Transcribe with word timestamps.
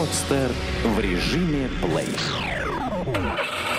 Подстер 0.00 0.50
в 0.82 0.98
режиме 0.98 1.68
плей. 1.82 2.08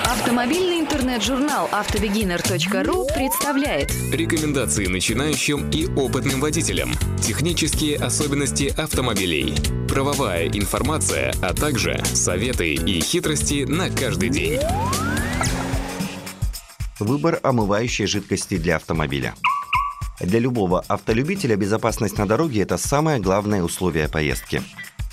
Автомобильный 0.05 0.79
интернет-журнал 0.79 1.67
автобегинер.ру 1.71 3.07
представляет 3.07 3.91
Рекомендации 4.11 4.85
начинающим 4.85 5.71
и 5.71 5.87
опытным 5.87 6.39
водителям. 6.39 6.91
Технические 7.23 7.97
особенности 7.97 8.71
автомобилей. 8.79 9.55
Правовая 9.89 10.47
информация, 10.49 11.33
а 11.41 11.55
также 11.55 11.99
советы 12.05 12.75
и 12.75 13.01
хитрости 13.01 13.63
на 13.63 13.89
каждый 13.89 14.29
день. 14.29 14.59
Выбор 16.99 17.39
омывающей 17.41 18.05
жидкости 18.05 18.57
для 18.57 18.75
автомобиля. 18.75 19.33
Для 20.19 20.37
любого 20.37 20.85
автолюбителя 20.87 21.55
безопасность 21.55 22.19
на 22.19 22.27
дороге– 22.27 22.61
это 22.61 22.77
самое 22.77 23.19
главное 23.19 23.63
условие 23.63 24.07
поездки. 24.07 24.61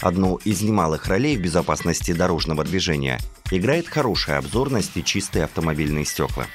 Одну 0.01 0.37
из 0.45 0.63
немалых 0.63 1.07
ролей 1.07 1.37
в 1.37 1.41
безопасности 1.41 2.13
дорожного 2.13 2.63
движения 2.63 3.19
играет 3.51 3.89
хорошая 3.89 4.39
обзорность 4.39 4.93
и 4.97 5.05
чистые 5.05 5.45
автомобильные 5.45 6.05
стекла. 6.05 6.47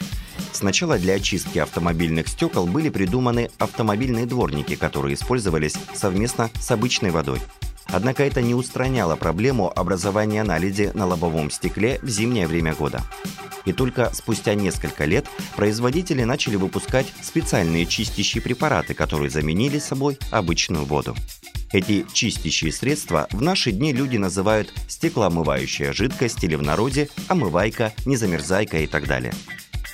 Сначала 0.54 0.98
для 0.98 1.16
очистки 1.16 1.60
автомобильных 1.60 2.30
стекол 2.30 2.68
были 2.68 2.90
придуманы 2.90 3.50
автомобильные 3.58 4.26
дворники, 4.26 4.76
которые 4.76 5.16
использовались 5.16 5.76
совместно 5.94 6.52
с 6.60 6.72
обычной 6.72 7.12
водой. 7.12 7.40
Однако 7.88 8.24
это 8.24 8.42
не 8.42 8.56
устраняло 8.56 9.18
проблему 9.18 9.72
образования 9.76 10.44
наледи 10.44 10.91
на 10.94 11.05
лобовом 11.05 11.52
стекле 11.52 12.00
в 12.02 12.08
зимнее 12.08 12.48
время 12.48 12.74
года. 12.74 13.04
И 13.66 13.74
только 13.74 14.10
спустя 14.14 14.55
несколько 14.55 15.04
лет 15.05 15.26
производители 15.55 16.24
начали 16.24 16.55
выпускать 16.55 17.14
специальные 17.22 17.86
чистящие 17.86 18.41
препараты, 18.41 18.94
которые 18.94 19.30
заменили 19.30 19.80
собой 19.80 20.18
обычную 20.32 20.86
воду. 20.86 21.16
Эти 21.73 22.05
чистящие 22.13 22.72
средства 22.72 23.27
в 23.32 23.41
наши 23.41 23.72
дни 23.72 23.93
люди 23.93 24.18
называют 24.18 24.71
стеклоомывающая 24.88 25.91
жидкость 25.91 26.43
или 26.43 26.54
в 26.54 26.62
народе 26.62 27.10
омывайка, 27.27 27.93
незамерзайка 28.05 28.77
и 28.82 28.88
так 28.88 29.07
далее. 29.07 29.34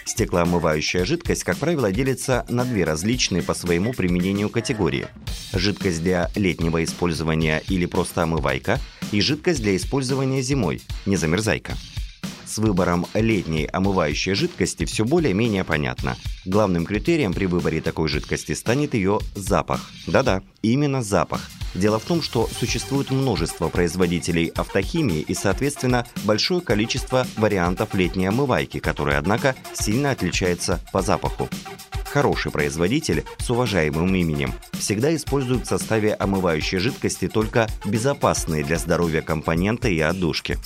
Стеклоомывающая 0.03 1.05
жидкость, 1.05 1.45
как 1.45 1.57
правило, 1.57 1.89
делится 1.94 2.45
на 2.50 2.66
две 2.66 2.83
различные 2.83 3.41
по 3.41 3.53
своему 3.53 3.94
применению 3.94 4.50
категории. 4.50 5.07
Жидкость 5.53 6.03
для 6.03 6.30
летнего 6.35 6.83
использования 6.83 7.63
или 7.69 7.85
просто 7.85 8.23
омывайка 8.23 8.77
и 9.13 9.22
жидкость 9.22 9.61
для 9.61 9.77
использования 9.77 10.41
зимой, 10.41 10.81
незамерзайка. 11.05 11.77
С 12.45 12.57
выбором 12.57 13.05
летней 13.13 13.69
омывающей 13.72 14.33
жидкости 14.33 14.83
все 14.83 15.05
более-менее 15.05 15.63
понятно. 15.63 16.17
Главным 16.44 16.85
критерием 16.85 17.33
при 17.33 17.45
выборе 17.45 17.80
такой 17.80 18.09
жидкости 18.09 18.52
станет 18.52 18.95
ее 18.95 19.19
запах. 19.33 19.89
Да-да, 20.07 20.41
именно 20.61 21.02
запах. 21.02 21.50
Дело 21.75 22.00
в 22.00 22.06
том, 22.06 22.22
что 22.22 22.48
существует 22.48 23.12
множество 23.12 23.70
производителей 23.70 24.48
автохимии 24.56 25.22
и, 25.22 25.34
соответственно, 25.34 26.06
большое 26.23 26.62
количество 26.62 27.28
вариантов 27.38 27.94
летней 27.94 28.28
омывайки, 28.28 28.80
которые, 28.80 29.17
однако, 29.17 29.56
сильно 29.73 30.12
отличаются 30.12 30.80
по 30.92 31.02
запаху. 31.02 31.47
Хороший 32.06 32.52
производитель 32.52 33.23
с 33.38 33.50
уважаемым 33.52 34.16
именем 34.16 34.53
всегда 34.73 35.16
использует 35.16 35.66
в 35.66 35.70
составе 35.70 36.16
омывающей 36.16 36.80
жидкости 36.80 37.28
только 37.28 37.67
безопасные 37.86 38.64
для 38.64 38.80
здоровья 38.80 39.22
компоненты 39.22 39.94
и 39.94 40.00
отдушки. 40.00 40.58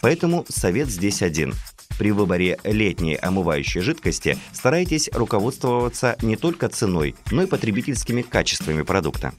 Поэтому 0.00 0.46
совет 0.48 0.88
здесь 0.88 1.20
один. 1.20 1.52
При 1.98 2.10
выборе 2.10 2.58
летней 2.64 3.16
омывающей 3.16 3.80
жидкости 3.80 4.38
старайтесь 4.52 5.08
руководствоваться 5.12 6.16
не 6.22 6.36
только 6.36 6.68
ценой, 6.68 7.14
но 7.30 7.42
и 7.42 7.46
потребительскими 7.46 8.22
качествами 8.22 8.82
продукта. 8.82 9.32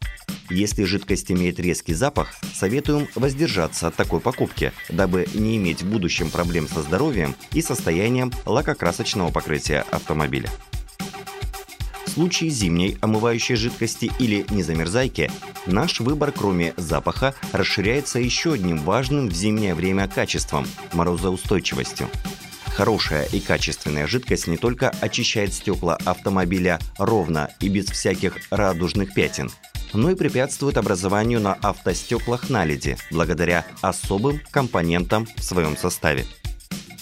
Если 0.50 0.84
жидкость 0.86 1.32
имеет 1.32 1.60
резкий 1.60 1.94
запах, 1.94 2.34
советуем 2.54 3.08
воздержаться 3.16 3.88
от 3.88 3.96
такой 3.96 4.22
покупки, 4.22 4.72
дабы 4.90 5.28
не 5.34 5.58
иметь 5.58 5.82
в 5.82 5.90
будущем 5.90 6.30
проблем 6.30 6.68
со 6.68 6.82
здоровьем 6.82 7.36
и 7.52 7.62
состоянием 7.62 8.32
лакокрасочного 8.46 9.32
покрытия 9.32 9.84
автомобиля 9.92 10.50
случае 12.18 12.50
зимней 12.50 12.98
омывающей 13.00 13.54
жидкости 13.54 14.12
или 14.18 14.44
незамерзайки, 14.50 15.30
наш 15.68 16.00
выбор, 16.00 16.32
кроме 16.32 16.74
запаха, 16.76 17.36
расширяется 17.52 18.18
еще 18.18 18.54
одним 18.54 18.80
важным 18.80 19.28
в 19.28 19.34
зимнее 19.34 19.76
время 19.76 20.08
качеством– 20.08 20.66
морозоустойчивостью. 20.94 22.10
Хорошая 22.78 23.26
и 23.32 23.40
качественная 23.40 24.06
жидкость 24.06 24.46
не 24.46 24.56
только 24.56 24.92
очищает 25.02 25.52
стекла 25.52 25.98
автомобиля 26.06 26.78
ровно 27.00 27.50
и 27.60 27.70
без 27.70 27.88
всяких 27.88 28.38
радужных 28.52 29.16
пятен, 29.16 29.50
но 29.94 30.12
и 30.12 30.16
препятствует 30.16 30.78
образованию 30.78 31.40
на 31.40 31.54
автостеклах 31.54 32.52
наледи 32.52 32.96
благодаря 33.10 33.66
особым 33.82 34.40
компонентам 34.52 35.28
в 35.38 35.44
своем 35.44 35.76
составе. 35.76 36.28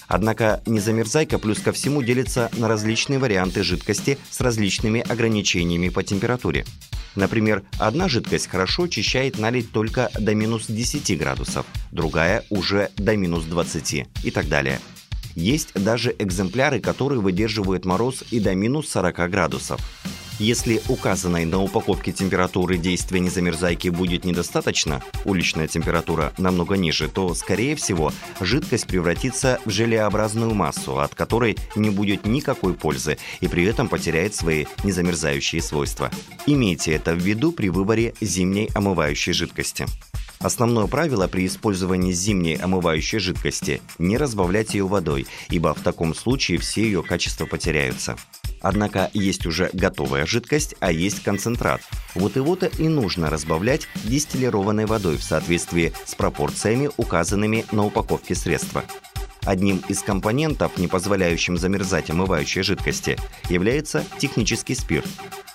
Однако 0.08 0.62
незамерзайка 0.66 1.40
плюс 1.40 1.59
ко 1.59 1.74
всему 1.74 2.02
делится 2.02 2.50
на 2.53 2.69
различные 2.69 3.19
варианты 3.19 3.62
жидкости 3.62 4.18
с 4.30 4.40
различными 4.40 5.02
ограничениями 5.02 5.90
по 5.90 6.03
температуре. 6.03 6.63
Например, 7.16 7.63
одна 7.80 8.07
жидкость 8.07 8.47
хорошо 8.47 8.84
очищает 8.84 9.38
налить 9.40 9.74
только 9.74 10.09
до 10.18 10.36
минус 10.36 10.68
10 10.69 11.18
градусов, 11.19 11.66
другая 11.92 12.46
уже 12.50 12.92
до 12.96 13.18
минус 13.18 13.44
20 13.44 14.07
и 14.24 14.31
так 14.31 14.47
далее. 14.47 14.80
Есть 15.35 15.73
даже 15.73 16.16
экземпляры, 16.18 16.79
которые 16.79 17.19
выдерживают 17.19 17.85
мороз 17.85 18.23
и 18.31 18.40
до 18.40 18.56
минус 18.56 18.90
40 18.90 19.29
градусов. 19.29 19.81
Если 20.38 20.81
указанной 20.90 21.46
на 21.46 21.62
упаковке 21.62 22.12
температуры 22.12 22.78
действия 22.78 23.22
незамерзайки 23.22 23.88
будет 23.88 24.25
недостаточно, 24.25 25.01
уличная 25.24 25.69
температура 25.69 26.34
намного 26.38 26.75
ниже, 26.75 27.07
то, 27.07 27.34
скорее 27.34 27.78
всего, 27.78 28.12
жидкость 28.41 28.85
превратится 28.85 29.59
в 29.63 29.69
желеобразную 29.69 30.53
массу, 30.53 31.00
от 31.00 31.16
которой 31.16 31.57
не 31.78 31.90
будет 31.90 32.25
никакой 32.25 32.74
пользы 32.74 33.18
и 33.40 33.47
при 33.47 33.63
этом 33.63 33.88
потеряет 33.88 34.35
свои 34.35 34.66
незамерзающие 34.84 35.62
свойства. 35.62 36.12
Имейте 36.45 36.94
это 36.94 37.13
в 37.13 37.19
виду 37.19 37.53
при 37.53 37.69
выборе 37.69 38.13
зимней 38.19 38.69
омывающей 38.75 39.31
жидкости. 39.31 39.85
Основное 40.40 40.88
правило 40.88 41.28
при 41.28 41.46
использовании 41.46 42.12
зимней 42.12 42.56
омывающей 42.56 43.19
жидкости– 43.19 43.81
не 44.00 44.18
разбавлять 44.18 44.73
ее 44.73 44.88
водой, 44.88 45.28
ибо 45.50 45.73
в 45.73 45.81
таком 45.81 46.13
случае 46.13 46.59
все 46.59 46.84
ее 46.84 47.03
качества 47.03 47.46
потеряются. 47.46 48.18
Однако 48.62 49.09
есть 49.13 49.45
уже 49.45 49.69
готовая 49.74 50.25
жидкость, 50.25 50.75
а 50.79 50.91
есть 50.91 51.22
концентрат. 51.24 51.81
Вот 52.16 52.35
его-то 52.35 52.66
и 52.66 52.88
нужно 52.88 53.29
разбавлять 53.29 53.88
дистиллированной 54.06 54.85
водой 54.85 55.18
в 55.18 55.24
соответствии 55.24 55.94
с 56.06 56.16
пропорциями, 56.16 56.90
указанными 56.97 57.66
на 57.72 57.85
упаковке 57.85 58.35
средства. 58.35 58.84
Одним 59.44 59.84
из 59.88 60.01
компонентов, 60.01 60.78
не 60.78 60.88
позволяющим 60.88 61.57
замерзать 61.57 62.09
омывающей 62.09 62.63
жидкости, 62.63 63.18
является 63.50 64.03
технический 64.18 64.74
спирт. 64.74 65.07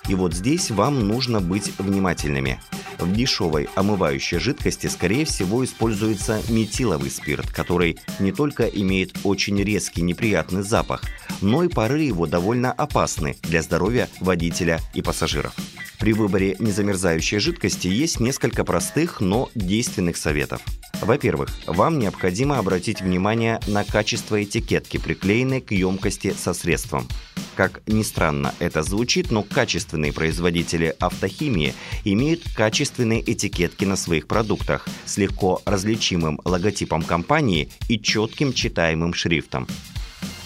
И 0.07 0.15
вот 0.15 0.33
здесь 0.33 0.71
вам 0.71 1.07
нужно 1.07 1.41
быть 1.41 1.77
внимательными. 1.77 2.61
В 3.01 3.11
дешевой 3.11 3.67
омывающей 3.75 4.37
жидкости, 4.37 4.85
скорее 4.85 5.25
всего, 5.25 5.65
используется 5.65 6.39
метиловый 6.49 7.09
спирт, 7.09 7.51
который 7.51 7.97
не 8.19 8.31
только 8.31 8.65
имеет 8.65 9.17
очень 9.23 9.61
резкий 9.61 10.03
неприятный 10.03 10.61
запах, 10.61 11.01
но 11.41 11.63
и 11.63 11.67
пары 11.67 12.01
его 12.01 12.27
довольно 12.27 12.71
опасны 12.71 13.35
для 13.41 13.63
здоровья 13.63 14.07
водителя 14.19 14.79
и 14.93 15.01
пассажиров. 15.01 15.55
При 15.99 16.13
выборе 16.13 16.55
незамерзающей 16.59 17.39
жидкости 17.39 17.87
есть 17.87 18.19
несколько 18.19 18.63
простых, 18.63 19.19
но 19.19 19.49
действенных 19.55 20.15
советов. 20.17 20.61
Во-первых, 21.01 21.49
вам 21.65 21.97
необходимо 21.97 22.59
обратить 22.59 23.01
внимание 23.01 23.59
на 23.65 23.83
качество 23.83 24.41
этикетки, 24.41 24.97
приклеенной 24.97 25.61
к 25.61 25.71
емкости 25.71 26.33
со 26.37 26.53
средством. 26.53 27.07
Как 27.55 27.81
ни 27.85 28.01
странно 28.03 28.53
это 28.59 28.81
звучит, 28.81 29.29
но 29.29 29.43
качественные 29.43 30.13
производители 30.13 30.95
автохимии 30.99 31.73
имеют 32.05 32.43
качественные 32.55 33.21
этикетки 33.29 33.85
на 33.85 33.95
своих 33.95 34.27
продуктах 34.27 34.87
с 35.05 35.17
легко 35.17 35.61
различимым 35.65 36.39
логотипом 36.45 37.03
компании 37.03 37.69
и 37.89 37.99
четким 37.99 38.53
читаемым 38.53 39.13
шрифтом. 39.13 39.67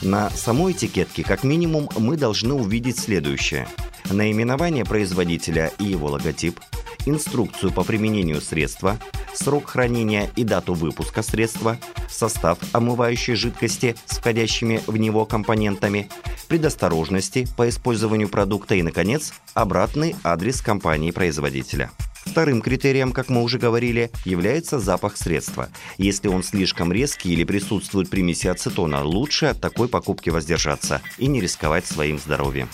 На 0.02 0.30
самой 0.30 0.74
этикетке, 0.74 1.24
как 1.24 1.44
минимум, 1.44 1.90
мы 1.98 2.18
должны 2.18 2.54
увидеть 2.54 3.00
следующее. 3.00 3.68
Наименование 4.12 4.86
производителя 4.86 5.72
и 5.80 5.86
его 5.86 6.08
логотип, 6.08 6.60
инструкцию 7.06 7.72
по 7.72 7.84
применению 7.84 8.42
средства, 8.42 9.00
срок 9.36 9.70
хранения 9.70 10.30
и 10.36 10.44
дату 10.44 10.74
выпуска 10.74 11.22
средства, 11.22 11.78
состав 12.10 12.58
омывающей 12.72 13.36
жидкости 13.36 13.96
с 14.06 14.18
входящими 14.18 14.82
в 14.88 14.98
него 14.98 15.26
компонентами, 15.26 16.10
предосторожности 16.48 17.48
по 17.58 17.68
использованию 17.70 18.30
продукта 18.30 18.76
и, 18.76 18.84
наконец, 18.84 19.34
обратный 19.54 20.16
адрес 20.24 20.62
компании-производителя. 20.62 21.92
Вторым 22.26 22.62
критерием, 22.62 23.12
как 23.12 23.30
мы 23.30 23.44
уже 23.44 23.60
говорили, 23.60 24.12
является 24.26 24.80
запах 24.80 25.16
средства. 25.16 25.70
Если 25.98 26.28
он 26.28 26.44
слишком 26.44 26.92
резкий 26.92 27.32
или 27.32 27.44
присутствует 27.44 28.10
примеси 28.10 28.48
ацетона, 28.48 29.04
лучше 29.04 29.46
от 29.46 29.62
такой 29.62 29.88
покупки 29.88 30.32
воздержаться 30.32 31.02
и 31.18 31.28
не 31.28 31.40
рисковать 31.40 31.86
своим 31.86 32.18
здоровьем. 32.18 32.68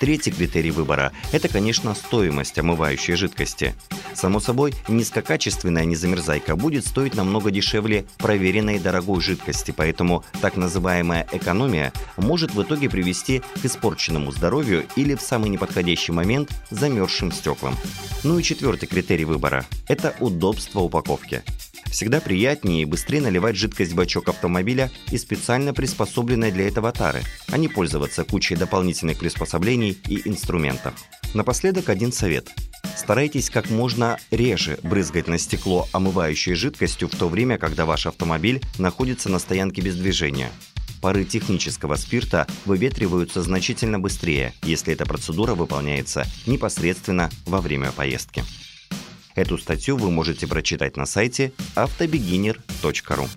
Третий 0.00 0.30
критерий 0.30 0.70
выбора– 0.70 1.12
это, 1.32 1.48
конечно, 1.48 1.94
стоимость 1.94 2.58
омывающей 2.58 3.16
жидкости. 3.16 3.74
Само 4.14 4.40
собой, 4.40 4.72
низкокачественная 4.88 5.84
незамерзайка 5.84 6.56
будет 6.56 6.86
стоить 6.86 7.14
намного 7.14 7.50
дешевле 7.50 8.06
проверенной 8.16 8.78
дорогой 8.78 9.20
жидкости, 9.20 9.74
поэтому 9.76 10.24
так 10.40 10.56
называемая 10.56 11.28
экономия 11.32 11.92
может 12.16 12.54
в 12.54 12.62
итоге 12.62 12.88
привести 12.88 13.42
к 13.60 13.64
испорченному 13.66 14.32
здоровью 14.32 14.86
или 14.96 15.14
в 15.14 15.20
самый 15.20 15.50
неподходящий 15.50 16.12
момент 16.12 16.50
замерзшим 16.70 17.30
стеклам. 17.30 17.76
Ну 18.24 18.38
и 18.38 18.42
четвертый 18.42 18.86
критерий 18.86 19.26
выбора– 19.26 19.66
это 19.88 20.14
удобство 20.18 20.80
упаковки. 20.80 21.42
Всегда 21.90 22.20
приятнее 22.20 22.82
и 22.82 22.84
быстрее 22.84 23.20
наливать 23.20 23.56
жидкость 23.56 23.92
в 23.92 23.96
бачок 23.96 24.28
автомобиля 24.28 24.90
и 25.10 25.18
специально 25.18 25.74
приспособленной 25.74 26.52
для 26.52 26.68
этого 26.68 26.92
тары, 26.92 27.22
а 27.48 27.58
не 27.58 27.68
пользоваться 27.68 28.24
кучей 28.24 28.56
дополнительных 28.56 29.18
приспособлений 29.18 29.98
и 30.08 30.28
инструментов. 30.28 30.94
Напоследок 31.34 31.88
один 31.88 32.12
совет. 32.12 32.48
Старайтесь 32.96 33.50
как 33.50 33.70
можно 33.70 34.18
реже 34.30 34.78
брызгать 34.82 35.26
на 35.26 35.38
стекло 35.38 35.88
омывающей 35.92 36.54
жидкостью 36.54 37.08
в 37.08 37.16
то 37.16 37.28
время, 37.28 37.58
когда 37.58 37.86
ваш 37.86 38.06
автомобиль 38.06 38.60
находится 38.78 39.28
на 39.28 39.38
стоянке 39.38 39.80
без 39.80 39.96
движения. 39.96 40.50
Пары 41.00 41.24
технического 41.24 41.96
спирта 41.96 42.46
выветриваются 42.66 43.42
значительно 43.42 43.98
быстрее, 43.98 44.52
если 44.62 44.92
эта 44.92 45.06
процедура 45.06 45.54
выполняется 45.54 46.26
непосредственно 46.46 47.30
во 47.46 47.60
время 47.60 47.90
поездки. 47.90 48.44
Эту 49.34 49.58
статью 49.58 49.96
вы 49.96 50.10
можете 50.10 50.46
прочитать 50.46 50.96
на 50.96 51.06
сайте 51.06 51.52
автобегинер.ру. 51.74 53.28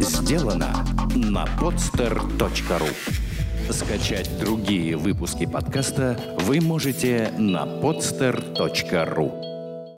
Сделано 0.00 0.86
на 1.14 1.44
podster.ru 1.60 2.94
Скачать 3.72 4.38
другие 4.38 4.96
выпуски 4.96 5.46
подкаста 5.46 6.18
вы 6.40 6.60
можете 6.60 7.32
на 7.36 7.64
podster.ru 7.66 9.57